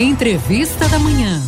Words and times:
Entrevista 0.00 0.88
da 0.88 0.98
Manhã. 0.98 1.40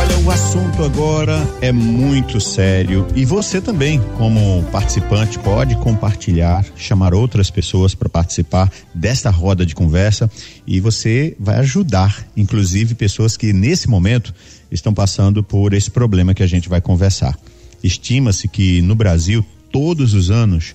Olha, 0.00 0.18
o 0.18 0.30
assunto 0.30 0.82
agora 0.84 1.38
é 1.60 1.72
muito 1.72 2.40
sério 2.40 3.06
e 3.14 3.24
você 3.24 3.60
também, 3.60 4.00
como 4.16 4.62
participante, 4.70 5.38
pode 5.38 5.76
compartilhar, 5.76 6.64
chamar 6.76 7.14
outras 7.14 7.50
pessoas 7.50 7.94
para 7.94 8.08
participar 8.08 8.70
desta 8.94 9.30
roda 9.30 9.64
de 9.64 9.74
conversa 9.74 10.30
e 10.66 10.80
você 10.80 11.36
vai 11.38 11.56
ajudar, 11.56 12.26
inclusive, 12.36 12.94
pessoas 12.94 13.36
que 13.36 13.52
nesse 13.52 13.88
momento 13.88 14.34
estão 14.70 14.92
passando 14.92 15.42
por 15.42 15.72
esse 15.72 15.90
problema 15.90 16.34
que 16.34 16.42
a 16.42 16.46
gente 16.46 16.68
vai 16.68 16.80
conversar. 16.80 17.38
Estima-se 17.82 18.48
que 18.48 18.82
no 18.82 18.94
Brasil, 18.94 19.44
todos 19.70 20.14
os 20.14 20.30
anos, 20.30 20.74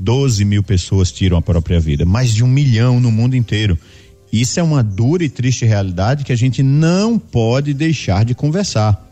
12 0.00 0.46
mil 0.46 0.62
pessoas 0.62 1.12
tiram 1.12 1.36
a 1.36 1.42
própria 1.42 1.78
vida, 1.78 2.06
mais 2.06 2.32
de 2.32 2.42
um 2.42 2.48
milhão 2.48 2.98
no 2.98 3.12
mundo 3.12 3.36
inteiro. 3.36 3.78
Isso 4.32 4.58
é 4.58 4.62
uma 4.62 4.82
dura 4.82 5.22
e 5.22 5.28
triste 5.28 5.66
realidade 5.66 6.24
que 6.24 6.32
a 6.32 6.36
gente 6.36 6.62
não 6.62 7.18
pode 7.18 7.74
deixar 7.74 8.24
de 8.24 8.34
conversar. 8.34 9.06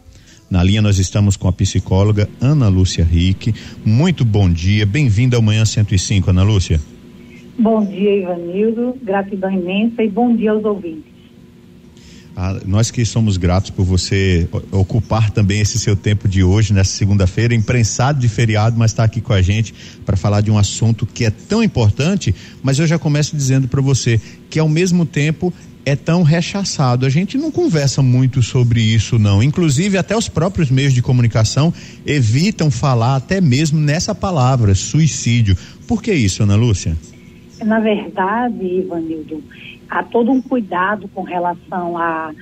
Na 0.50 0.62
linha 0.62 0.80
nós 0.80 0.98
estamos 0.98 1.36
com 1.36 1.46
a 1.46 1.52
psicóloga 1.52 2.26
Ana 2.40 2.68
Lúcia 2.68 3.04
Rick. 3.04 3.54
Muito 3.84 4.24
bom 4.24 4.50
dia, 4.50 4.86
bem-vinda 4.86 5.36
ao 5.36 5.42
Manhã 5.42 5.62
105, 5.66 6.30
Ana 6.30 6.42
Lúcia. 6.42 6.80
Bom 7.58 7.84
dia, 7.84 8.22
Ivanildo, 8.22 8.96
gratidão 9.02 9.50
imensa 9.50 10.02
e 10.02 10.08
bom 10.08 10.34
dia 10.34 10.52
aos 10.52 10.64
ouvintes. 10.64 11.17
Ah, 12.40 12.56
nós 12.64 12.88
que 12.88 13.04
somos 13.04 13.36
gratos 13.36 13.70
por 13.70 13.84
você 13.84 14.48
ocupar 14.70 15.28
também 15.32 15.60
esse 15.60 15.76
seu 15.76 15.96
tempo 15.96 16.28
de 16.28 16.44
hoje, 16.44 16.72
nessa 16.72 16.92
segunda-feira, 16.92 17.52
imprensado 17.52 18.20
de 18.20 18.28
feriado, 18.28 18.78
mas 18.78 18.92
está 18.92 19.02
aqui 19.02 19.20
com 19.20 19.32
a 19.32 19.42
gente 19.42 19.74
para 20.06 20.16
falar 20.16 20.40
de 20.40 20.48
um 20.48 20.56
assunto 20.56 21.04
que 21.04 21.24
é 21.24 21.30
tão 21.30 21.64
importante. 21.64 22.32
Mas 22.62 22.78
eu 22.78 22.86
já 22.86 22.96
começo 22.96 23.34
dizendo 23.34 23.66
para 23.66 23.80
você 23.80 24.20
que, 24.48 24.60
ao 24.60 24.68
mesmo 24.68 25.04
tempo, 25.04 25.52
é 25.84 25.96
tão 25.96 26.22
rechaçado. 26.22 27.04
A 27.04 27.10
gente 27.10 27.36
não 27.36 27.50
conversa 27.50 28.02
muito 28.02 28.40
sobre 28.40 28.80
isso, 28.80 29.18
não. 29.18 29.42
Inclusive, 29.42 29.98
até 29.98 30.16
os 30.16 30.28
próprios 30.28 30.70
meios 30.70 30.94
de 30.94 31.02
comunicação 31.02 31.74
evitam 32.06 32.70
falar 32.70 33.16
até 33.16 33.40
mesmo 33.40 33.80
nessa 33.80 34.14
palavra, 34.14 34.76
suicídio. 34.76 35.58
Por 35.88 36.00
que 36.00 36.14
isso, 36.14 36.44
Ana 36.44 36.54
Lúcia? 36.54 36.96
Na 37.64 37.80
verdade, 37.80 38.64
Ivanildo, 38.64 39.42
há 39.88 40.02
todo 40.02 40.30
um 40.30 40.40
cuidado 40.40 41.08
com 41.08 41.22
relação 41.22 41.98
a 41.98 42.32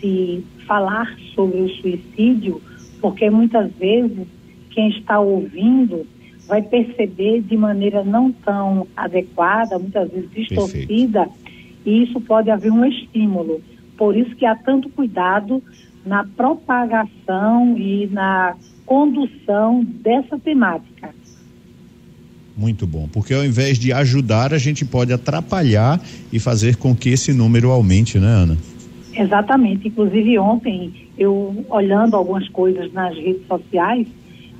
se 0.00 0.44
falar 0.66 1.14
sobre 1.34 1.60
o 1.60 1.68
suicídio, 1.68 2.60
porque 3.00 3.28
muitas 3.30 3.70
vezes 3.72 4.26
quem 4.70 4.88
está 4.90 5.20
ouvindo 5.20 6.06
vai 6.46 6.62
perceber 6.62 7.42
de 7.42 7.56
maneira 7.56 8.04
não 8.04 8.30
tão 8.30 8.86
adequada, 8.96 9.78
muitas 9.78 10.10
vezes 10.10 10.30
distorcida, 10.30 11.26
Perfeito. 11.26 11.80
e 11.84 12.02
isso 12.04 12.20
pode 12.20 12.50
haver 12.50 12.70
um 12.70 12.84
estímulo. 12.84 13.60
Por 13.96 14.16
isso 14.16 14.34
que 14.36 14.46
há 14.46 14.54
tanto 14.54 14.88
cuidado 14.90 15.62
na 16.04 16.24
propagação 16.24 17.76
e 17.76 18.06
na 18.06 18.56
condução 18.84 19.82
dessa 19.84 20.38
temática. 20.38 21.12
Muito 22.56 22.86
bom, 22.86 23.06
porque 23.12 23.34
ao 23.34 23.44
invés 23.44 23.78
de 23.78 23.92
ajudar, 23.92 24.54
a 24.54 24.58
gente 24.58 24.84
pode 24.84 25.12
atrapalhar 25.12 26.00
e 26.32 26.40
fazer 26.40 26.76
com 26.76 26.96
que 26.96 27.10
esse 27.10 27.32
número 27.32 27.70
aumente, 27.70 28.18
né, 28.18 28.28
Ana? 28.28 28.56
Exatamente. 29.14 29.88
Inclusive 29.88 30.38
ontem, 30.38 30.92
eu 31.18 31.64
olhando 31.68 32.16
algumas 32.16 32.48
coisas 32.48 32.90
nas 32.92 33.14
redes 33.14 33.46
sociais, 33.46 34.06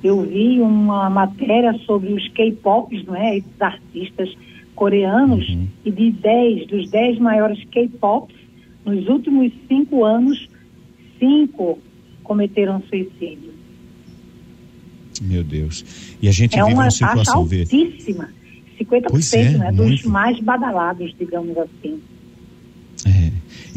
eu 0.03 0.21
vi 0.21 0.59
uma 0.59 1.09
matéria 1.09 1.73
sobre 1.85 2.13
os 2.13 2.27
K-pops, 2.29 3.03
não 3.05 3.15
é? 3.15 3.37
Esses 3.37 3.61
artistas 3.61 4.29
coreanos, 4.75 5.49
uhum. 5.49 5.67
e 5.83 5.91
de 5.91 6.11
10, 6.11 6.67
dos 6.67 6.89
10 6.91 7.17
maiores 7.17 7.63
K-pops, 7.71 8.35
nos 8.85 9.07
últimos 9.07 9.51
cinco 9.67 10.05
anos, 10.05 10.47
cinco 11.19 11.79
cometeram 12.23 12.81
suicídio. 12.87 13.56
Meu 15.19 15.43
Deus. 15.43 15.83
E 16.21 16.27
a 16.27 16.31
gente 16.31 16.57
é 16.57 16.63
vive 16.63 16.73
uma, 16.73 16.91
situação 16.91 17.39
altíssima. 17.39 18.29
50% 18.79 19.33
é, 19.33 19.57
né, 19.57 19.71
dos 19.71 20.03
mais 20.03 20.39
badalados, 20.39 21.13
digamos 21.17 21.57
assim. 21.57 22.01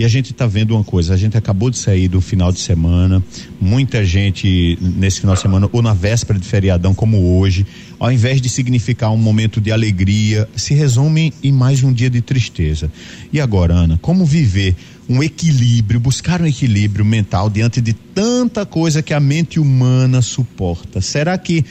E 0.01 0.05
a 0.05 0.09
gente 0.09 0.33
está 0.33 0.47
vendo 0.47 0.75
uma 0.75 0.83
coisa, 0.83 1.13
a 1.13 1.17
gente 1.19 1.37
acabou 1.37 1.69
de 1.69 1.77
sair 1.77 2.09
do 2.09 2.23
final 2.23 2.51
de 2.51 2.59
semana, 2.59 3.23
muita 3.61 4.03
gente 4.03 4.79
nesse 4.81 5.21
final 5.21 5.35
de 5.35 5.43
semana, 5.43 5.69
ou 5.71 5.83
na 5.83 5.93
véspera 5.93 6.39
de 6.39 6.47
feriadão, 6.47 6.95
como 6.95 7.39
hoje, 7.39 7.67
ao 7.99 8.11
invés 8.11 8.41
de 8.41 8.49
significar 8.49 9.13
um 9.13 9.19
momento 9.19 9.61
de 9.61 9.71
alegria, 9.71 10.49
se 10.57 10.73
resume 10.73 11.35
em 11.43 11.53
mais 11.53 11.83
um 11.83 11.93
dia 11.93 12.09
de 12.09 12.23
tristeza. 12.23 12.91
E 13.31 13.39
agora, 13.39 13.75
Ana, 13.75 13.99
como 14.01 14.25
viver 14.25 14.75
um 15.07 15.23
equilíbrio, 15.23 16.01
buscar 16.01 16.41
um 16.41 16.47
equilíbrio 16.47 17.05
mental 17.05 17.51
diante 17.51 17.83
de 17.83 17.93
tanta 17.93 18.65
coisa 18.65 19.03
que 19.03 19.13
a 19.13 19.21
mente 19.21 19.61
humana 19.61 20.23
suporta? 20.23 21.03
Será 21.03 21.37
que 21.37 21.63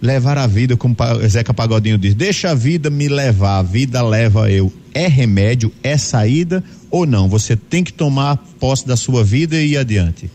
levar 0.00 0.38
a 0.38 0.46
vida, 0.46 0.76
como 0.76 0.94
Zeca 1.26 1.52
Pagodinho 1.52 1.98
diz, 1.98 2.14
deixa 2.14 2.50
a 2.50 2.54
vida 2.54 2.88
me 2.90 3.08
levar, 3.08 3.58
a 3.58 3.62
vida 3.62 4.02
leva 4.02 4.50
eu, 4.50 4.72
é 4.94 5.06
remédio, 5.06 5.72
é 5.82 5.96
saída 5.96 6.62
ou 6.90 7.06
não? 7.06 7.28
Você 7.28 7.56
tem 7.56 7.82
que 7.82 7.92
tomar 7.92 8.38
posse 8.60 8.86
da 8.86 8.96
sua 8.96 9.24
vida 9.24 9.56
e 9.56 9.72
ir 9.72 9.76
adiante. 9.76 10.30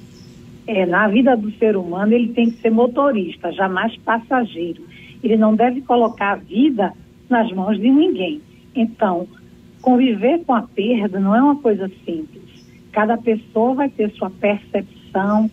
É, 0.67 0.85
na 0.85 1.07
vida 1.07 1.35
do 1.35 1.51
ser 1.57 1.75
humano 1.75 2.13
ele 2.13 2.29
tem 2.29 2.49
que 2.49 2.61
ser 2.61 2.69
motorista, 2.69 3.51
jamais 3.51 3.95
passageiro. 3.97 4.83
Ele 5.23 5.37
não 5.37 5.55
deve 5.55 5.81
colocar 5.81 6.33
a 6.33 6.35
vida 6.35 6.93
nas 7.29 7.51
mãos 7.51 7.77
de 7.77 7.89
ninguém. 7.89 8.41
Então, 8.75 9.27
conviver 9.81 10.43
com 10.45 10.53
a 10.53 10.61
perda 10.61 11.19
não 11.19 11.35
é 11.35 11.41
uma 11.41 11.55
coisa 11.57 11.89
simples. 12.05 12.43
Cada 12.91 13.17
pessoa 13.17 13.73
vai 13.73 13.89
ter 13.89 14.11
sua 14.11 14.29
percepção, 14.29 15.49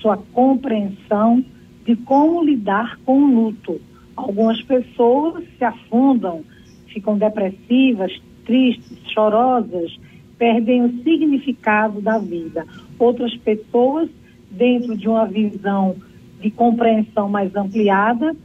sua 0.00 0.16
compreensão 0.16 1.44
de 1.90 1.96
como 1.96 2.44
lidar 2.44 3.00
com 3.04 3.20
o 3.20 3.26
luto. 3.26 3.80
Algumas 4.14 4.62
pessoas 4.62 5.42
se 5.58 5.64
afundam, 5.64 6.44
ficam 6.86 7.18
depressivas, 7.18 8.12
tristes, 8.44 8.96
chorosas, 9.12 9.98
perdem 10.38 10.84
o 10.84 11.02
significado 11.02 12.00
da 12.00 12.16
vida. 12.18 12.64
Outras 12.96 13.34
pessoas, 13.38 14.08
dentro 14.52 14.96
de 14.96 15.08
uma 15.08 15.26
visão 15.26 15.96
de 16.40 16.48
compreensão 16.52 17.28
mais 17.28 17.56
ampliada, 17.56 18.36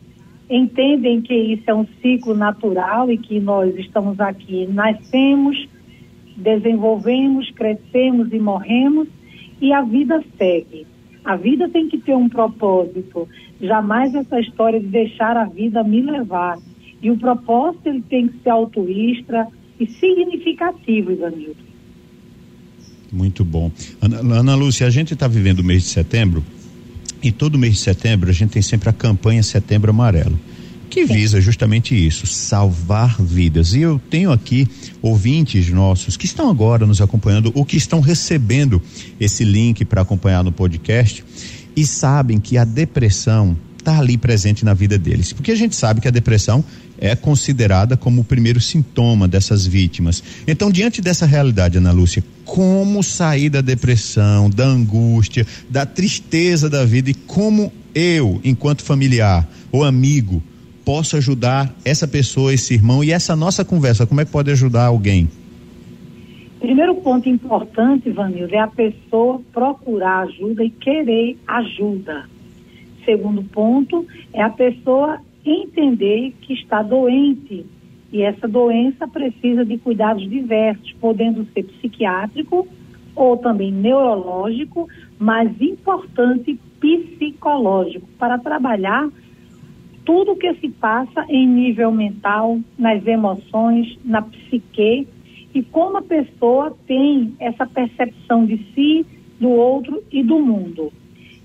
entendem 0.50 1.22
que 1.22 1.36
isso 1.36 1.70
é 1.70 1.76
um 1.76 1.86
ciclo 2.02 2.34
natural 2.34 3.12
e 3.12 3.18
que 3.20 3.40
nós 3.40 3.76
estamos 3.76 4.20
aqui, 4.20 4.66
nascemos, 4.66 5.70
desenvolvemos, 6.36 7.52
crescemos 7.52 8.34
e 8.34 8.40
morremos 8.40 9.08
e 9.62 9.72
a 9.72 9.84
vida 9.84 10.24
segue. 10.36 10.95
A 11.26 11.36
vida 11.36 11.68
tem 11.68 11.90
que 11.90 11.98
ter 11.98 12.16
um 12.16 12.30
propósito, 12.30 13.28
jamais 13.60 14.14
essa 14.14 14.40
história 14.40 14.80
de 14.80 14.88
deixar 14.88 15.36
a 15.36 15.46
vida 15.46 15.84
me 15.84 16.02
levar. 16.02 16.60
E 17.02 17.10
o 17.10 17.18
propósito 17.18 17.90
ele 17.90 18.04
tem 18.04 18.28
que 18.28 18.44
ser 18.44 18.52
altruísta 18.52 19.48
e 19.80 19.88
significativo, 19.88 21.12
Ivanildo. 21.12 21.58
Muito 23.12 23.44
bom. 23.44 23.72
Ana, 24.02 24.40
Ana 24.40 24.56
Lúcia, 24.56 24.86
a 24.86 24.90
gente 24.90 25.14
está 25.14 25.28
vivendo 25.28 25.60
o 25.60 25.64
mês 25.64 25.84
de 25.84 25.90
setembro 25.90 26.44
e 27.24 27.32
todo 27.32 27.58
mês 27.58 27.74
de 27.74 27.80
setembro 27.80 28.30
a 28.30 28.34
gente 28.34 28.52
tem 28.52 28.62
sempre 28.62 28.90
a 28.90 28.94
campanha 28.94 29.42
Setembro 29.42 29.90
Amarelo, 29.90 30.38
que 30.86 31.06
visa 31.06 31.42
justamente 31.42 31.96
isso, 31.96 32.26
salvar 32.28 33.22
vidas. 33.22 33.74
E 33.74 33.82
eu 33.82 34.00
tenho 34.10 34.32
aqui 34.32 34.68
ouvintes 35.02 35.70
nossos 35.70 36.16
que 36.18 36.26
estão 36.26 36.50
agora 36.50 36.86
nos 36.86 37.02
acompanhando 37.02 37.52
ou 37.56 37.66
que 37.66 37.78
estão 37.78 38.00
recebendo 38.00 38.82
esse 39.20 39.44
link 39.44 39.84
para 39.86 40.02
acompanhar 40.02 40.44
no 40.44 40.52
podcast 40.52 41.24
e 41.76 41.86
sabem 41.86 42.40
que 42.40 42.58
a 42.58 42.64
depressão 42.64 43.58
está 43.78 44.00
ali 44.00 44.18
presente 44.18 44.66
na 44.66 44.74
vida 44.74 44.98
deles. 44.98 45.32
Porque 45.32 45.52
a 45.52 45.56
gente 45.56 45.76
sabe 45.76 46.02
que 46.02 46.08
a 46.08 46.12
depressão 46.12 46.64
é 46.98 47.16
considerada 47.16 47.96
como 47.96 48.22
o 48.22 48.24
primeiro 48.24 48.60
sintoma 48.60 49.28
dessas 49.28 49.66
vítimas. 49.66 50.24
Então, 50.48 50.72
diante 50.72 51.02
dessa 51.02 51.26
realidade, 51.26 51.78
Ana 51.78 51.92
Lúcia, 51.92 52.24
como 52.44 53.04
sair 53.04 53.50
da 53.50 53.62
depressão, 53.62 54.50
da 54.50 54.66
angústia, 54.66 55.46
da 55.70 55.86
tristeza 55.86 56.70
da 56.70 56.86
vida 56.86 57.12
e 57.12 57.14
como 57.14 57.72
eu, 57.94 58.40
enquanto 58.44 58.84
familiar 58.84 59.48
ou 59.72 59.84
amigo, 59.84 60.42
posso 60.86 61.18
ajudar 61.18 61.74
essa 61.84 62.08
pessoa, 62.08 62.54
esse 62.54 62.76
irmão 62.76 63.04
e 63.04 63.12
essa 63.12 63.36
nossa 63.36 63.66
conversa, 63.66 64.06
como 64.06 64.22
é 64.22 64.26
que 64.26 64.32
pode 64.32 64.52
ajudar 64.52 64.86
alguém? 64.86 65.28
Primeiro 66.60 66.96
ponto 66.96 67.28
importante, 67.28 68.10
Vanildo, 68.12 68.56
é 68.56 68.60
a 68.60 68.68
pessoa 68.68 69.42
procurar 69.52 70.28
ajuda 70.28 70.64
e 70.64 70.70
querer 70.70 71.38
ajuda. 71.48 72.26
Segundo 73.04 73.44
ponto 73.44 74.06
é 74.34 74.42
a 74.42 74.50
pessoa 74.50 75.20
entender 75.46 76.34
que 76.42 76.54
está 76.54 76.82
doente 76.82 77.66
e 78.12 78.22
essa 78.22 78.48
doença 78.48 79.08
precisa 79.08 79.66
de 79.66 79.78
cuidados 79.78 80.28
diversos, 80.30 80.94
podendo 81.02 81.46
ser 81.54 81.64
psiquiátrico 81.64 82.68
ou 83.16 83.38
também 83.38 83.72
neurológico, 83.72 84.88
mas 85.20 85.50
importante 85.60 86.60
psicológico, 86.80 88.08
para 88.18 88.38
trabalhar 88.38 89.10
tudo 90.06 90.36
que 90.36 90.54
se 90.56 90.70
passa 90.70 91.26
em 91.28 91.48
nível 91.48 91.92
mental, 91.92 92.60
nas 92.78 93.06
emoções, 93.06 93.98
na 94.06 94.22
psique 94.22 95.08
e 95.54 95.64
como 95.64 95.98
a 95.98 96.02
pessoa 96.02 96.76
tem 96.86 97.34
essa 97.40 97.66
percepção 97.66 98.46
de 98.46 98.58
si, 98.74 99.06
do 99.40 99.50
outro 99.50 100.04
e 100.12 100.22
do 100.22 100.40
mundo. 100.40 100.92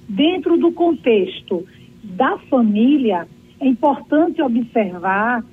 Dentro 0.09 0.57
do 0.59 0.73
contexto 0.73 1.65
da 2.03 2.37
família, 2.51 3.27
é 3.61 3.67
importante 3.67 4.43
observar, 4.43 5.45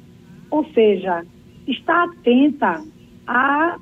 ou 0.49 0.65
seja, 0.73 1.23
estar 1.67 2.05
atenta 2.05 2.83
a, 3.25 3.77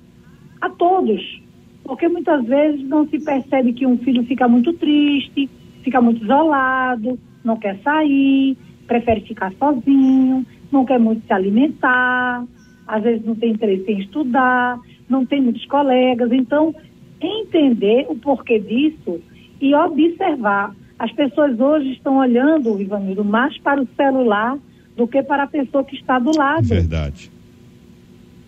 a 0.60 0.70
todos, 0.72 1.42
porque 1.84 2.08
muitas 2.08 2.44
vezes 2.46 2.82
não 2.88 3.08
se 3.08 3.24
percebe 3.24 3.74
que 3.74 3.86
um 3.86 3.98
filho 4.00 4.24
fica 4.26 4.48
muito 4.48 4.74
triste, 4.74 5.50
fica 5.84 6.02
muito 6.02 6.24
isolado, 6.24 7.20
não 7.44 7.58
quer 7.58 7.80
sair, 7.82 8.58
prefere 8.88 9.22
ficar 9.22 9.52
sozinho, 9.54 10.46
não 10.72 10.86
quer 10.86 11.00
muito 11.00 11.26
se 11.26 11.34
alimentar, 11.34 12.46
às 12.88 13.04
vezes 13.04 13.26
não 13.26 13.36
tem 13.36 13.52
interesse 13.52 13.92
em 13.92 14.00
estudar, 14.00 14.80
não 15.10 15.26
tem 15.26 15.42
muitos 15.42 15.66
colegas. 15.66 16.32
Então, 16.32 16.74
entender 17.22 18.06
o 18.10 18.16
porquê 18.16 18.60
disso 18.60 19.22
e 19.60 19.74
observar. 19.74 20.76
As 20.98 21.12
pessoas 21.12 21.60
hoje 21.60 21.92
estão 21.92 22.18
olhando, 22.18 22.80
Ivanildo, 22.80 23.24
mais 23.24 23.58
para 23.60 23.82
o 23.82 23.88
celular 23.96 24.58
do 24.96 25.08
que 25.08 25.22
para 25.22 25.44
a 25.44 25.48
pessoa 25.48 25.84
que 25.84 25.96
está 25.96 26.20
do 26.20 26.36
lado. 26.38 26.66
Verdade. 26.66 27.32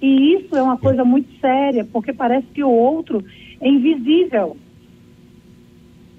E 0.02 0.36
isso 0.36 0.56
é 0.56 0.62
uma 0.62 0.78
coisa 0.78 1.04
muito 1.04 1.30
séria, 1.40 1.84
porque 1.92 2.14
parece 2.14 2.48
que 2.48 2.64
o 2.64 2.70
outro 2.70 3.24
é 3.60 3.68
invisível. 3.68 4.56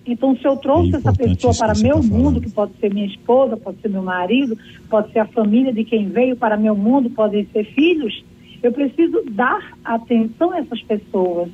Então, 0.09 0.35
se 0.37 0.45
eu 0.47 0.57
trouxe 0.57 0.95
é 0.95 0.97
essa 0.97 1.13
pessoa 1.13 1.55
para 1.55 1.75
meu 1.75 1.97
tá 1.97 2.03
mundo, 2.03 2.41
que 2.41 2.51
pode 2.51 2.73
ser 2.81 2.93
minha 2.93 3.07
esposa, 3.07 3.59
pode 3.59 3.79
ser 3.83 3.91
meu 3.91 4.03
marido, 4.03 4.57
pode 4.89 5.13
ser 5.13 5.19
a 5.19 5.27
família 5.27 5.71
de 5.71 5.85
quem 5.85 6.09
veio 6.09 6.35
para 6.35 6.57
meu 6.57 6.75
mundo, 6.75 7.11
podem 7.11 7.47
ser 7.53 7.65
filhos, 7.75 8.25
eu 8.63 8.73
preciso 8.73 9.23
dar 9.31 9.77
atenção 9.85 10.51
a 10.53 10.61
essas 10.61 10.83
pessoas. 10.83 11.51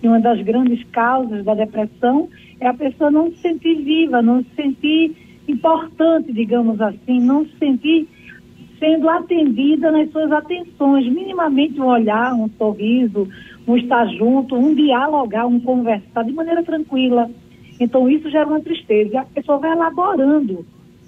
E 0.00 0.06
uma 0.06 0.20
das 0.20 0.40
grandes 0.42 0.84
causas 0.90 1.44
da 1.44 1.54
depressão 1.54 2.28
é 2.60 2.68
a 2.68 2.74
pessoa 2.74 3.10
não 3.10 3.30
se 3.32 3.38
sentir 3.38 3.74
viva, 3.82 4.22
não 4.22 4.40
se 4.40 4.50
sentir 4.54 5.16
importante, 5.48 6.32
digamos 6.32 6.80
assim, 6.80 7.20
não 7.20 7.44
se 7.44 7.58
sentir 7.58 8.08
sendo 8.78 9.08
atendida 9.08 9.90
nas 9.90 10.10
suas 10.12 10.30
atenções, 10.30 11.12
minimamente 11.12 11.80
um 11.80 11.86
olhar, 11.86 12.34
um 12.34 12.48
sorriso, 12.56 13.28
um 13.66 13.76
estar 13.76 14.06
junto, 14.14 14.54
um 14.54 14.74
dialogar, 14.74 15.46
um 15.46 15.58
conversar 15.58 16.22
de 16.24 16.32
maneira 16.32 16.62
tranquila. 16.62 17.28
Então 17.78 18.08
isso 18.08 18.30
gera 18.30 18.46
uma 18.46 18.60
tristeza 18.60 19.14
e 19.14 19.16
a 19.16 19.24
pessoa 19.24 19.58
vai 19.58 19.72
elaborando 19.72 20.64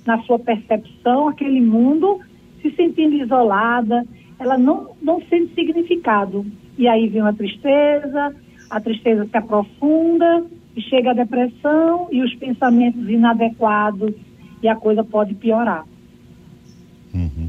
na 0.07 0.23
sua 0.23 0.39
percepção 0.39 1.29
aquele 1.29 1.61
mundo, 1.61 2.21
se 2.63 2.71
sentindo 2.73 3.15
isolada, 3.17 4.07
ela 4.39 4.57
não, 4.57 4.91
não 5.03 5.21
sente 5.23 5.55
significado. 5.55 6.47
E 6.77 6.87
aí 6.87 7.09
vem 7.09 7.23
uma 7.23 7.35
tristeza, 7.35 8.35
a 8.71 8.81
tristeza 8.81 9.27
se 9.27 9.37
aprofunda 9.37 10.45
e 10.77 10.81
chega 10.83 11.11
a 11.11 11.15
depressão 11.15 12.09
e 12.11 12.23
os 12.23 12.35
pensamentos 12.37 13.09
inadequados 13.09 14.15
e 14.63 14.69
a 14.69 14.77
coisa 14.77 15.03
pode 15.03 15.35
piorar. 15.35 15.85
Uhum. 17.15 17.48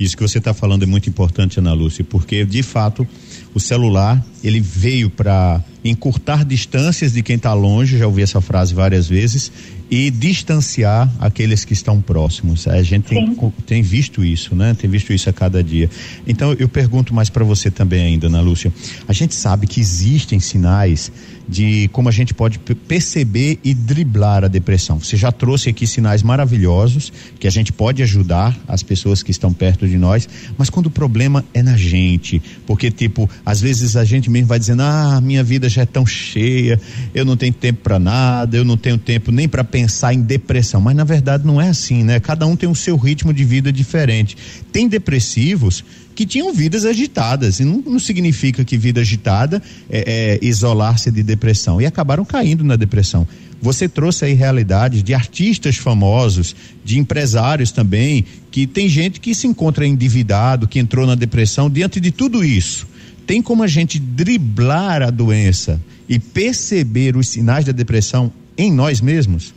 Isso 0.00 0.16
que 0.16 0.22
você 0.22 0.38
está 0.38 0.54
falando 0.54 0.82
é 0.82 0.86
muito 0.86 1.10
importante, 1.10 1.58
Ana 1.58 1.74
Lúcia, 1.74 2.02
porque 2.02 2.42
de 2.46 2.62
fato 2.62 3.06
o 3.54 3.60
celular 3.60 4.24
ele 4.42 4.58
veio 4.58 5.10
para 5.10 5.62
encurtar 5.84 6.42
distâncias 6.42 7.12
de 7.12 7.22
quem 7.22 7.36
está 7.36 7.52
longe, 7.52 7.98
já 7.98 8.06
ouvi 8.06 8.22
essa 8.22 8.40
frase 8.40 8.72
várias 8.72 9.06
vezes, 9.06 9.52
e 9.90 10.10
distanciar 10.10 11.10
aqueles 11.18 11.64
que 11.64 11.72
estão 11.72 12.00
próximos. 12.00 12.68
A 12.68 12.80
gente 12.82 13.08
tem, 13.08 13.36
tem, 13.66 13.82
visto 13.82 14.24
isso, 14.24 14.54
né? 14.54 14.74
Tem 14.74 14.88
visto 14.88 15.12
isso 15.12 15.28
a 15.28 15.32
cada 15.32 15.64
dia. 15.64 15.90
Então 16.26 16.54
eu 16.58 16.68
pergunto 16.68 17.12
mais 17.12 17.28
para 17.28 17.44
você 17.44 17.70
também 17.70 18.02
ainda, 18.02 18.28
Ana 18.28 18.40
Lúcia. 18.40 18.72
A 19.08 19.12
gente 19.12 19.34
sabe 19.34 19.66
que 19.66 19.80
existem 19.80 20.38
sinais 20.38 21.10
de 21.48 21.88
como 21.88 22.08
a 22.08 22.12
gente 22.12 22.32
pode 22.32 22.60
perceber 22.60 23.58
e 23.64 23.74
driblar 23.74 24.44
a 24.44 24.48
depressão. 24.48 25.00
Você 25.00 25.16
já 25.16 25.32
trouxe 25.32 25.68
aqui 25.68 25.84
sinais 25.84 26.22
maravilhosos 26.22 27.12
que 27.40 27.48
a 27.48 27.50
gente 27.50 27.72
pode 27.72 28.00
ajudar 28.04 28.56
as 28.68 28.84
pessoas 28.84 29.20
que 29.20 29.32
estão 29.32 29.52
perto 29.52 29.88
de 29.88 29.98
nós, 29.98 30.28
mas 30.56 30.70
quando 30.70 30.86
o 30.86 30.90
problema 30.90 31.44
é 31.52 31.60
na 31.60 31.76
gente, 31.76 32.40
porque 32.64 32.88
tipo, 32.92 33.28
às 33.44 33.60
vezes 33.60 33.96
a 33.96 34.04
gente 34.04 34.30
mesmo 34.30 34.46
vai 34.46 34.60
dizendo: 34.60 34.82
"Ah, 34.82 35.20
minha 35.20 35.42
vida 35.42 35.68
já 35.68 35.82
é 35.82 35.86
tão 35.86 36.06
cheia, 36.06 36.80
eu 37.12 37.24
não 37.24 37.36
tenho 37.36 37.52
tempo 37.52 37.80
para 37.82 37.98
nada, 37.98 38.56
eu 38.56 38.64
não 38.64 38.76
tenho 38.76 38.96
tempo 38.96 39.32
nem 39.32 39.48
para 39.48 39.64
pensar 39.64 39.79
em 40.12 40.20
depressão". 40.20 40.80
Mas 40.80 40.96
na 40.96 41.04
verdade 41.04 41.46
não 41.46 41.60
é 41.60 41.68
assim, 41.68 42.02
né? 42.02 42.20
Cada 42.20 42.46
um 42.46 42.56
tem 42.56 42.68
o 42.68 42.74
seu 42.74 42.96
ritmo 42.96 43.32
de 43.32 43.44
vida 43.44 43.72
diferente. 43.72 44.36
Tem 44.72 44.88
depressivos 44.88 45.84
que 46.14 46.26
tinham 46.26 46.52
vidas 46.52 46.84
agitadas. 46.84 47.60
E 47.60 47.64
não, 47.64 47.82
não 47.86 47.98
significa 47.98 48.64
que 48.64 48.76
vida 48.76 49.00
agitada 49.00 49.62
é, 49.88 50.38
é 50.42 50.46
isolar-se 50.46 51.10
de 51.10 51.22
depressão. 51.22 51.80
E 51.80 51.86
acabaram 51.86 52.24
caindo 52.24 52.62
na 52.62 52.76
depressão. 52.76 53.26
Você 53.62 53.88
trouxe 53.88 54.24
aí 54.24 54.32
realidades 54.32 55.02
de 55.02 55.12
artistas 55.12 55.76
famosos, 55.76 56.56
de 56.84 56.98
empresários 56.98 57.70
também, 57.70 58.24
que 58.50 58.66
tem 58.66 58.88
gente 58.88 59.20
que 59.20 59.34
se 59.34 59.46
encontra 59.46 59.86
endividado, 59.86 60.66
que 60.66 60.78
entrou 60.78 61.06
na 61.06 61.14
depressão. 61.14 61.68
Diante 61.68 62.00
de 62.00 62.10
tudo 62.10 62.44
isso, 62.44 62.86
tem 63.26 63.42
como 63.42 63.62
a 63.62 63.66
gente 63.66 63.98
driblar 63.98 65.02
a 65.02 65.10
doença 65.10 65.80
e 66.08 66.18
perceber 66.18 67.16
os 67.16 67.28
sinais 67.28 67.64
da 67.64 67.72
depressão 67.72 68.32
em 68.56 68.72
nós 68.72 69.00
mesmos? 69.00 69.54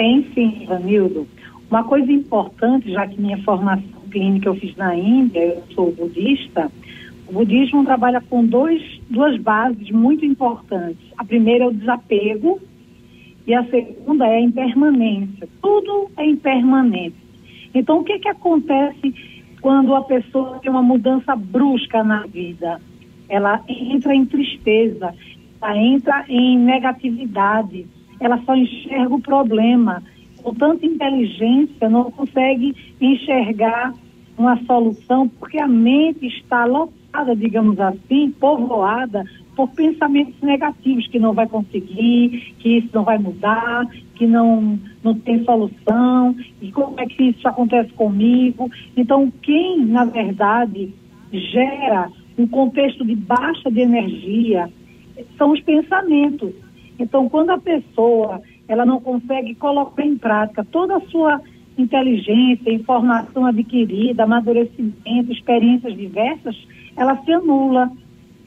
Tem 0.00 0.26
sim, 0.32 0.64
Vanildo. 0.66 1.28
Uma 1.70 1.84
coisa 1.84 2.10
importante, 2.10 2.90
já 2.90 3.06
que 3.06 3.20
minha 3.20 3.36
formação 3.42 4.00
clínica 4.10 4.48
eu 4.48 4.54
fiz 4.54 4.74
na 4.74 4.96
Índia, 4.96 5.40
eu 5.40 5.62
sou 5.74 5.92
budista, 5.92 6.72
o 7.28 7.32
budismo 7.34 7.84
trabalha 7.84 8.18
com 8.22 8.42
dois, 8.42 8.82
duas 9.10 9.36
bases 9.36 9.90
muito 9.90 10.24
importantes. 10.24 11.06
A 11.18 11.22
primeira 11.22 11.64
é 11.64 11.66
o 11.66 11.74
desapego 11.74 12.58
e 13.46 13.52
a 13.52 13.62
segunda 13.66 14.26
é 14.26 14.36
a 14.36 14.40
impermanência. 14.40 15.46
Tudo 15.60 16.10
é 16.16 16.24
impermanente. 16.24 17.16
Então, 17.74 17.98
o 17.98 18.02
que, 18.04 18.18
que 18.20 18.28
acontece 18.30 19.14
quando 19.60 19.94
a 19.94 20.00
pessoa 20.00 20.60
tem 20.60 20.70
uma 20.70 20.82
mudança 20.82 21.36
brusca 21.36 22.02
na 22.02 22.24
vida? 22.24 22.80
Ela 23.28 23.62
entra 23.68 24.14
em 24.14 24.24
tristeza, 24.24 25.14
ela 25.60 25.76
entra 25.76 26.24
em 26.26 26.58
negatividade, 26.58 27.86
ela 28.20 28.38
só 28.44 28.54
enxerga 28.54 29.14
o 29.14 29.20
problema 29.20 30.02
com 30.42 30.54
tanta 30.54 30.86
inteligência, 30.86 31.88
não 31.88 32.10
consegue 32.10 32.74
enxergar 33.00 33.92
uma 34.38 34.56
solução, 34.64 35.28
porque 35.28 35.60
a 35.60 35.68
mente 35.68 36.26
está 36.26 36.64
lotada, 36.64 37.36
digamos 37.36 37.78
assim, 37.78 38.30
povoada 38.30 39.24
por 39.54 39.68
pensamentos 39.68 40.40
negativos, 40.40 41.06
que 41.08 41.18
não 41.18 41.34
vai 41.34 41.46
conseguir, 41.46 42.54
que 42.58 42.78
isso 42.78 42.88
não 42.94 43.04
vai 43.04 43.18
mudar, 43.18 43.86
que 44.14 44.26
não, 44.26 44.78
não 45.02 45.14
tem 45.14 45.44
solução, 45.44 46.34
e 46.62 46.72
como 46.72 46.98
é 46.98 47.06
que 47.06 47.24
isso 47.24 47.46
acontece 47.46 47.92
comigo. 47.92 48.70
Então, 48.96 49.30
quem, 49.42 49.84
na 49.84 50.04
verdade, 50.06 50.94
gera 51.30 52.10
um 52.38 52.46
contexto 52.46 53.04
de 53.04 53.14
baixa 53.14 53.70
de 53.70 53.80
energia 53.80 54.70
são 55.36 55.52
os 55.52 55.60
pensamentos. 55.60 56.52
Então, 57.00 57.28
quando 57.28 57.50
a 57.50 57.58
pessoa 57.58 58.42
ela 58.68 58.86
não 58.86 59.00
consegue 59.00 59.54
colocar 59.56 60.04
em 60.04 60.16
prática 60.16 60.64
toda 60.70 60.96
a 60.96 61.00
sua 61.08 61.40
inteligência, 61.76 62.72
informação 62.72 63.46
adquirida, 63.46 64.22
amadurecimento, 64.22 65.32
experiências 65.32 65.96
diversas, 65.96 66.56
ela 66.96 67.16
se 67.24 67.32
anula. 67.32 67.90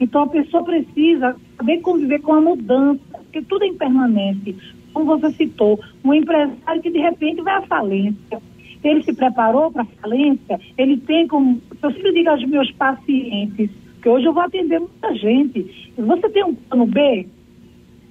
Então 0.00 0.22
a 0.22 0.28
pessoa 0.28 0.64
precisa 0.64 1.36
saber 1.56 1.80
conviver 1.80 2.20
com 2.20 2.32
a 2.32 2.40
mudança, 2.40 3.00
porque 3.12 3.42
tudo 3.42 3.64
é 3.64 3.68
impermanente. 3.68 4.56
Como 4.92 5.18
você 5.18 5.30
citou, 5.32 5.78
um 6.04 6.14
empresário 6.14 6.80
que 6.80 6.90
de 6.90 6.98
repente 6.98 7.42
vai 7.42 7.56
à 7.56 7.62
falência. 7.62 8.40
Ele 8.82 9.02
se 9.02 9.14
preparou 9.14 9.70
para 9.72 9.82
a 9.82 9.86
falência, 10.00 10.60
ele 10.78 10.98
tem 10.98 11.26
como. 11.26 11.60
Eu 11.82 11.90
sempre 11.92 12.12
digo 12.12 12.30
aos 12.30 12.44
meus 12.46 12.70
pacientes, 12.72 13.70
que 14.00 14.08
hoje 14.08 14.26
eu 14.26 14.32
vou 14.32 14.42
atender 14.42 14.78
muita 14.78 15.14
gente. 15.16 15.92
Você 15.96 16.28
tem 16.28 16.44
um 16.44 16.54
plano 16.54 16.86
B? 16.86 17.26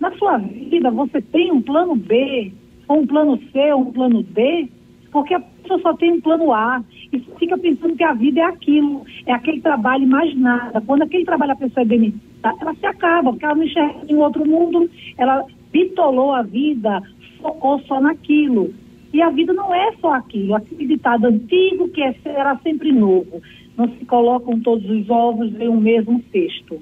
Na 0.03 0.11
sua 0.17 0.37
vida, 0.37 0.91
você 0.91 1.21
tem 1.21 1.49
um 1.49 1.61
plano 1.61 1.95
B, 1.95 2.51
ou 2.89 2.99
um 2.99 3.07
plano 3.07 3.39
C, 3.53 3.71
ou 3.71 3.83
um 3.83 3.93
plano 3.93 4.21
D? 4.21 4.67
Porque 5.13 5.33
a 5.33 5.39
pessoa 5.39 5.79
só 5.79 5.93
tem 5.93 6.11
um 6.11 6.19
plano 6.19 6.51
A 6.51 6.83
e 7.13 7.19
fica 7.39 7.57
pensando 7.57 7.95
que 7.95 8.03
a 8.03 8.11
vida 8.11 8.41
é 8.41 8.43
aquilo, 8.43 9.05
é 9.25 9.31
aquele 9.31 9.61
trabalho 9.61 10.03
e 10.03 10.07
mais 10.07 10.35
nada. 10.35 10.81
Quando 10.81 11.03
aquele 11.03 11.23
trabalho 11.23 11.53
a 11.53 11.55
pessoa 11.55 11.83
é 11.83 11.87
demitida, 11.87 12.53
ela 12.59 12.75
se 12.75 12.85
acaba, 12.85 13.31
porque 13.31 13.45
ela 13.45 13.55
não 13.55 13.63
enxerga 13.63 13.99
em 14.09 14.15
outro 14.17 14.45
mundo, 14.45 14.89
ela 15.17 15.45
bitolou 15.71 16.33
a 16.33 16.41
vida, 16.41 17.01
focou 17.41 17.79
só 17.83 18.01
naquilo. 18.01 18.73
E 19.13 19.21
a 19.21 19.29
vida 19.29 19.53
não 19.53 19.73
é 19.73 19.93
só 20.01 20.15
aquilo, 20.15 20.53
aquele 20.55 20.85
ditado 20.85 21.27
antigo 21.27 21.87
que 21.87 22.03
é, 22.03 22.13
era 22.25 22.57
sempre 22.57 22.91
novo. 22.91 23.41
Não 23.77 23.87
se 23.87 24.03
colocam 24.03 24.59
todos 24.59 24.83
os 24.89 25.09
ovos 25.09 25.57
em 25.61 25.69
um 25.69 25.79
mesmo 25.79 26.21
cesto. 26.29 26.77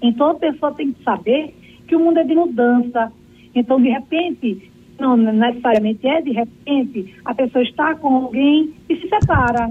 Então 0.00 0.30
a 0.30 0.34
pessoa 0.34 0.72
tem 0.74 0.92
que 0.92 1.02
saber 1.02 1.52
que 1.86 1.96
o 1.96 2.00
mundo 2.00 2.18
é 2.18 2.24
de 2.24 2.34
mudança. 2.34 3.12
Então, 3.54 3.80
de 3.80 3.88
repente, 3.88 4.70
não 4.98 5.16
necessariamente 5.16 6.06
é, 6.06 6.20
de 6.20 6.32
repente, 6.32 7.14
a 7.24 7.34
pessoa 7.34 7.62
está 7.62 7.94
com 7.94 8.14
alguém 8.14 8.74
e 8.88 8.96
se 8.96 9.08
separa. 9.08 9.70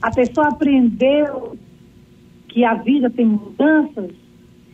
A 0.00 0.10
pessoa 0.10 0.48
aprendeu 0.48 1.56
que 2.48 2.64
a 2.64 2.74
vida 2.74 3.10
tem 3.10 3.26
mudanças 3.26 4.10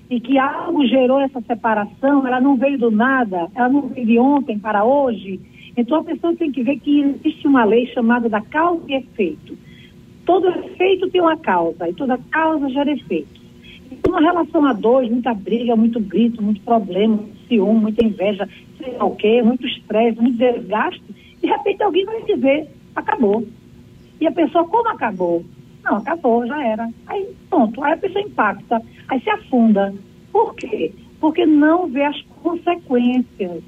e 0.08 0.20
que 0.20 0.38
algo 0.38 0.86
gerou 0.86 1.20
essa 1.20 1.40
separação, 1.40 2.26
ela 2.26 2.40
não 2.40 2.56
veio 2.56 2.78
do 2.78 2.90
nada, 2.90 3.48
ela 3.54 3.68
não 3.68 3.88
veio 3.88 4.06
de 4.06 4.18
ontem 4.18 4.58
para 4.58 4.84
hoje. 4.84 5.40
Então 5.76 5.98
a 5.98 6.04
pessoa 6.04 6.36
tem 6.36 6.52
que 6.52 6.62
ver 6.62 6.78
que 6.78 7.00
existe 7.00 7.48
uma 7.48 7.64
lei 7.64 7.86
chamada 7.86 8.28
da 8.28 8.40
causa 8.40 8.82
e 8.88 8.94
efeito. 8.94 9.58
Todo 10.24 10.48
efeito 10.48 11.10
tem 11.10 11.20
uma 11.20 11.36
causa 11.36 11.88
e 11.88 11.94
toda 11.94 12.18
causa 12.30 12.68
gera 12.68 12.92
efeito. 12.92 13.43
Uma 14.06 14.20
relação 14.20 14.64
a 14.64 14.72
dois, 14.72 15.10
muita 15.10 15.34
briga, 15.34 15.76
muito 15.76 16.00
grito, 16.00 16.42
muito 16.42 16.60
problema, 16.62 17.16
muito 17.16 17.48
ciúme, 17.48 17.80
muita 17.80 18.04
inveja, 18.04 18.48
sei 18.78 18.96
lá 18.96 19.04
o 19.04 19.16
quê, 19.16 19.42
muito 19.42 19.66
estresse, 19.66 20.20
muito 20.20 20.38
desgaste, 20.38 21.02
de 21.40 21.46
repente 21.46 21.82
alguém 21.82 22.04
vai 22.04 22.22
dizer, 22.22 22.68
acabou. 22.94 23.46
E 24.20 24.26
a 24.26 24.32
pessoa, 24.32 24.66
como 24.66 24.88
acabou? 24.88 25.44
Não, 25.84 25.96
acabou, 25.96 26.46
já 26.46 26.64
era. 26.66 26.88
Aí, 27.06 27.28
pronto, 27.50 27.82
aí 27.84 27.92
a 27.92 27.96
pessoa 27.96 28.24
impacta, 28.24 28.80
aí 29.08 29.20
se 29.20 29.30
afunda. 29.30 29.94
Por 30.32 30.54
quê? 30.54 30.92
Porque 31.20 31.44
não 31.44 31.86
vê 31.88 32.04
as 32.04 32.20
consequências. 32.42 33.62